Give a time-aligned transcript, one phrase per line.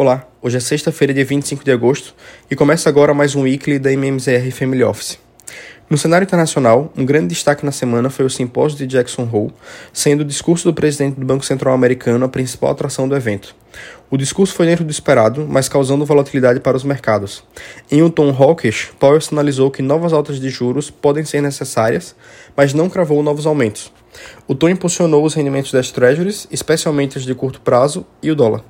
[0.00, 2.14] Olá, hoje é sexta-feira, dia 25 de agosto,
[2.48, 5.18] e começa agora mais um weekly da MMZR Family Office.
[5.90, 9.52] No cenário internacional, um grande destaque na semana foi o simpósio de Jackson Hole,
[9.92, 13.56] sendo o discurso do presidente do Banco Central americano a principal atração do evento.
[14.08, 17.42] O discurso foi dentro do esperado, mas causando volatilidade para os mercados.
[17.90, 22.14] Em um tom hawkish, Powell sinalizou que novas altas de juros podem ser necessárias,
[22.56, 23.92] mas não cravou novos aumentos.
[24.46, 28.62] O tom impulsionou os rendimentos das treasuries, especialmente os de curto prazo, e o dólar.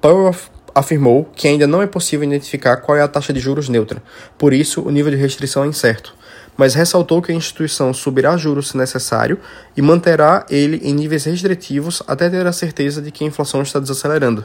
[0.00, 0.34] Powell
[0.74, 4.02] afirmou que ainda não é possível identificar qual é a taxa de juros neutra,
[4.36, 6.14] por isso o nível de restrição é incerto,
[6.56, 9.38] mas ressaltou que a instituição subirá juros se necessário
[9.76, 13.78] e manterá ele em níveis restritivos até ter a certeza de que a inflação está
[13.78, 14.44] desacelerando.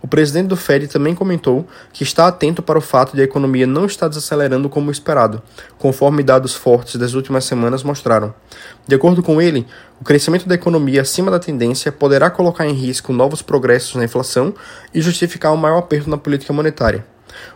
[0.00, 3.66] O presidente do Fed também comentou que está atento para o fato de a economia
[3.66, 5.42] não estar desacelerando como esperado,
[5.76, 8.32] conforme dados fortes das últimas semanas mostraram.
[8.86, 9.66] De acordo com ele,
[10.00, 14.54] o crescimento da economia acima da tendência poderá colocar em risco novos progressos na inflação
[14.94, 17.04] e justificar um maior aperto na política monetária.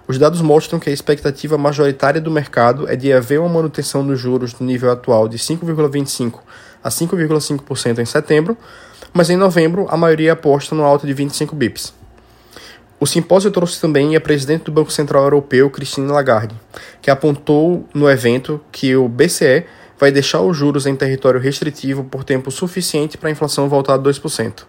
[0.06, 4.18] Os dados mostram que a expectativa majoritária do mercado é de haver uma manutenção dos
[4.18, 6.40] juros no nível atual de 5,25%
[6.82, 8.56] a 5,5% em setembro,
[9.12, 12.01] mas em novembro a maioria aposta no alta de 25 bips.
[13.02, 16.54] O simpósio trouxe também a presidente do Banco Central Europeu, Christine Lagarde,
[17.00, 19.64] que apontou no evento que o BCE
[19.98, 23.98] vai deixar os juros em território restritivo por tempo suficiente para a inflação voltar a
[23.98, 24.62] 2%.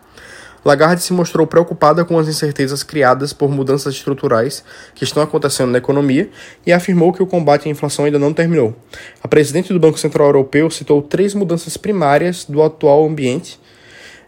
[0.66, 4.64] Lagarde se mostrou preocupada com as incertezas criadas por mudanças estruturais
[4.96, 6.28] que estão acontecendo na economia
[6.66, 8.76] e afirmou que o combate à inflação ainda não terminou.
[9.22, 13.60] A presidente do Banco Central Europeu citou três mudanças primárias do atual ambiente,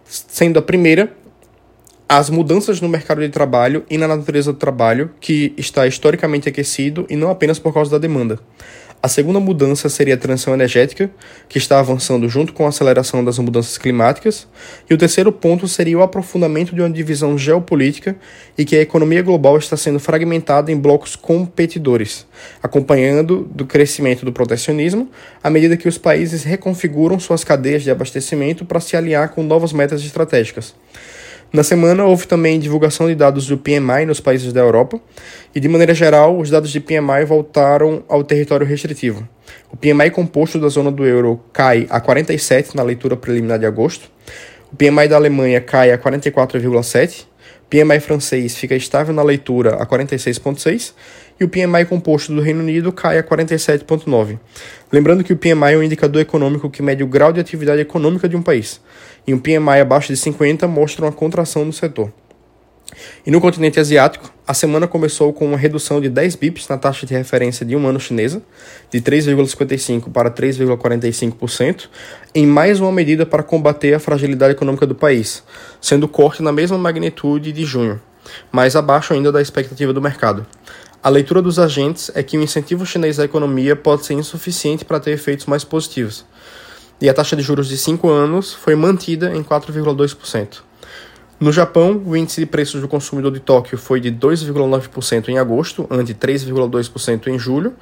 [0.05, 1.11] sendo a primeira
[2.07, 7.05] as mudanças no mercado de trabalho e na natureza do trabalho, que está historicamente aquecido
[7.09, 8.39] e não apenas por causa da demanda.
[9.05, 11.11] A segunda mudança seria a transição energética,
[11.47, 14.47] que está avançando junto com a aceleração das mudanças climáticas.
[14.89, 18.15] E o terceiro ponto seria o aprofundamento de uma divisão geopolítica
[18.57, 22.25] e que a economia global está sendo fragmentada em blocos competidores,
[22.63, 25.07] acompanhando do crescimento do protecionismo
[25.43, 29.71] à medida que os países reconfiguram suas cadeias de abastecimento para se alinhar com novas
[29.71, 30.73] metas estratégicas.
[31.55, 34.99] Na semana, houve também divulgação de dados do PMI nos países da Europa,
[35.55, 39.25] e de maneira geral, os dados de PMI voltaram ao território restritivo.
[39.71, 44.11] O PMI composto da zona do euro cai a 47 na leitura preliminar de agosto,
[44.69, 49.85] o PMI da Alemanha cai a 44,7, o PMI francês fica estável na leitura a
[49.85, 50.91] 46,6
[51.39, 54.39] e o PMI composto do Reino Unido cai a 47,9.
[54.91, 58.27] Lembrando que o PMI é um indicador econômico que mede o grau de atividade econômica
[58.29, 58.79] de um país,
[59.27, 62.11] e um PMI abaixo de 50 mostra uma contração no setor.
[63.25, 67.05] E no continente asiático, a semana começou com uma redução de 10 bips na taxa
[67.05, 68.41] de referência de um ano chinesa,
[68.91, 71.89] de 3,55% para 3,45%,
[72.33, 75.43] em mais uma medida para combater a fragilidade econômica do país,
[75.81, 77.99] sendo corte na mesma magnitude de junho,
[78.51, 80.45] mas abaixo ainda da expectativa do mercado.
[81.05, 84.99] A leitura dos agentes é que o incentivo chinês à economia pode ser insuficiente para
[84.99, 86.25] ter efeitos mais positivos.
[86.99, 90.61] E a taxa de juros de 5 anos foi mantida em 4,2%.
[91.39, 95.85] No Japão, o índice de preços do consumidor de Tóquio foi de 2,9% em agosto,
[95.91, 97.75] ante 3,2% em julho,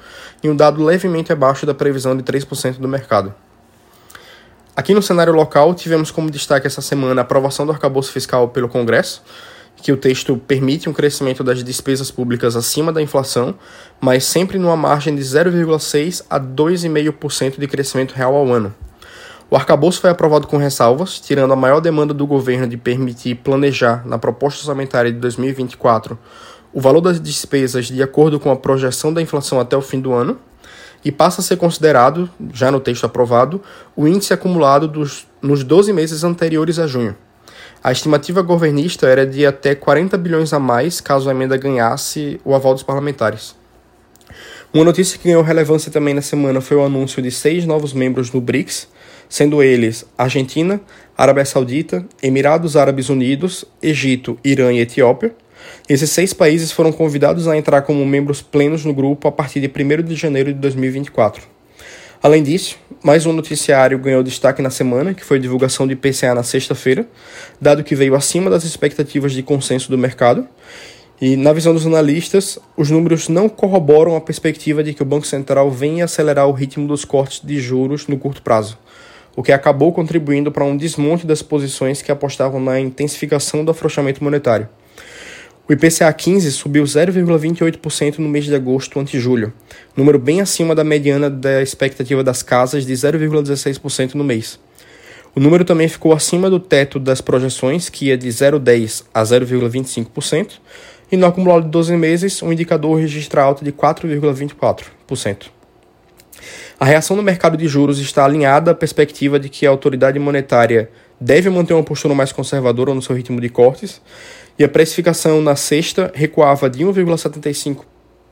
[0.44, 3.34] e um dado levemente abaixo da previsão de 3% do mercado.
[4.76, 8.68] Aqui no cenário local, tivemos como destaque essa semana a aprovação do arcabouço fiscal pelo
[8.68, 9.24] Congresso,
[9.78, 13.56] que o texto permite um crescimento das despesas públicas acima da inflação,
[14.00, 18.74] mas sempre numa margem de 0,6% a 2,5% de crescimento real ao ano.
[19.50, 24.04] O arcabouço foi aprovado com ressalvas, tirando a maior demanda do governo de permitir planejar,
[24.08, 26.18] na proposta orçamentária de 2024,
[26.74, 30.12] o valor das despesas de acordo com a projeção da inflação até o fim do
[30.12, 30.40] ano,
[31.06, 33.62] e passa a ser considerado, já no texto aprovado,
[33.96, 37.16] o índice acumulado dos, nos 12 meses anteriores a junho.
[37.84, 42.56] A estimativa governista era de até 40 bilhões a mais caso a emenda ganhasse o
[42.56, 43.58] aval dos parlamentares.
[44.74, 48.30] Uma notícia que ganhou relevância também na semana foi o anúncio de seis novos membros
[48.30, 48.88] do BRICS,
[49.28, 50.80] sendo eles Argentina,
[51.18, 55.36] Arábia Saudita, Emirados Árabes Unidos, Egito, Irã e Etiópia.
[55.90, 59.68] Esses seis países foram convidados a entrar como membros plenos no grupo a partir de
[59.68, 61.53] 1 de janeiro de 2024.
[62.24, 66.34] Além disso, mais um noticiário ganhou destaque na semana, que foi a divulgação de IPCA
[66.34, 67.06] na sexta-feira,
[67.60, 70.48] dado que veio acima das expectativas de consenso do mercado.
[71.20, 75.28] E, na visão dos analistas, os números não corroboram a perspectiva de que o Banco
[75.28, 78.78] Central venha acelerar o ritmo dos cortes de juros no curto prazo,
[79.36, 84.24] o que acabou contribuindo para um desmonte das posições que apostavam na intensificação do afrouxamento
[84.24, 84.70] monetário.
[85.66, 89.54] O IPCA 15 subiu 0,28% no mês de agosto ante julho,
[89.96, 94.60] número bem acima da mediana da expectativa das casas de 0,16% no mês.
[95.34, 100.60] O número também ficou acima do teto das projeções, que ia de 0,10% a 0,25%,
[101.10, 105.46] e no acumulado de 12 meses, o indicador registra alta de 4,24%.
[106.78, 110.90] A reação no mercado de juros está alinhada à perspectiva de que a autoridade monetária
[111.20, 114.02] deve manter uma postura mais conservadora no seu ritmo de cortes,
[114.58, 117.84] e a precificação na sexta recuava de 1,75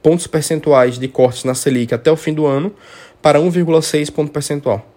[0.01, 2.73] pontos percentuais de cortes na Selic até o fim do ano
[3.21, 4.87] para 1,6 ponto percentual.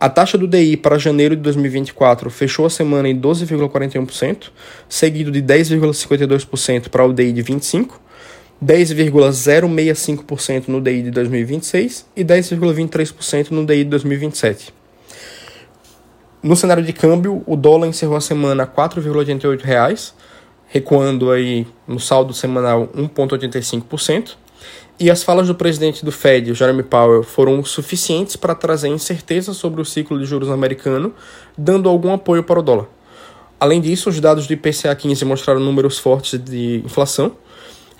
[0.00, 4.50] A taxa do DI para janeiro de 2024 fechou a semana em 12,41%,
[4.88, 8.00] seguido de 10,52% para o DI de 25,
[8.64, 14.72] 10,065% no DI de 2026 e 10,23% no DI de 2027.
[16.40, 20.12] No cenário de câmbio, o dólar encerrou a semana a R$ 4,88,
[20.68, 24.36] recuando aí no saldo semanal 1,85%.
[25.00, 29.80] E as falas do presidente do Fed, Jeremy Powell, foram suficientes para trazer incerteza sobre
[29.80, 31.14] o ciclo de juros americano,
[31.56, 32.86] dando algum apoio para o dólar.
[33.60, 37.32] Além disso, os dados do IPCA 15 mostraram números fortes de inflação.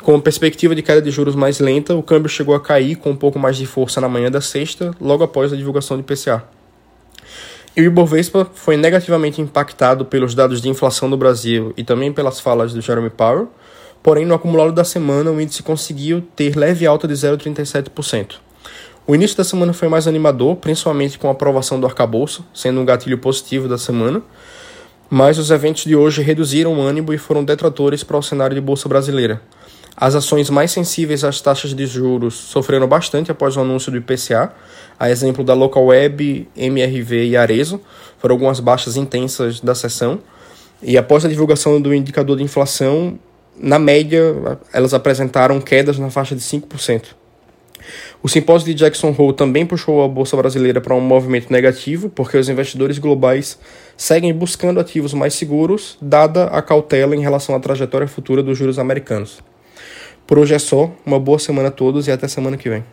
[0.02, 3.10] Com a perspectiva de queda de juros mais lenta, o câmbio chegou a cair com
[3.10, 6.57] um pouco mais de força na manhã da sexta, logo após a divulgação do IPCA.
[7.78, 12.40] E o Ibovespa foi negativamente impactado pelos dados de inflação do Brasil e também pelas
[12.40, 13.52] falas do Jeremy Powell,
[14.02, 18.34] porém no acumulado da semana o índice conseguiu ter leve alta de 0,37%.
[19.06, 22.84] O início da semana foi mais animador, principalmente com a aprovação do arcabouço, sendo um
[22.84, 24.22] gatilho positivo da semana,
[25.08, 28.60] mas os eventos de hoje reduziram o ânimo e foram detratores para o cenário de
[28.60, 29.40] bolsa brasileira.
[30.00, 34.52] As ações mais sensíveis às taxas de juros sofreram bastante após o anúncio do IPCA,
[34.96, 37.80] a exemplo da Local Web, MRV e Arezo,
[38.16, 40.20] foram algumas baixas intensas da sessão.
[40.80, 43.18] E após a divulgação do indicador de inflação,
[43.56, 47.06] na média, elas apresentaram quedas na faixa de 5%.
[48.22, 52.36] O simpósio de Jackson Hole também puxou a bolsa brasileira para um movimento negativo, porque
[52.36, 53.58] os investidores globais
[53.96, 58.78] seguem buscando ativos mais seguros, dada a cautela em relação à trajetória futura dos juros
[58.78, 59.40] americanos.
[60.28, 62.84] Por hoje é só, uma boa semana a todos e até semana que vem.